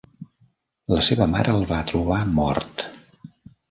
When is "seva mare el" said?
1.09-1.69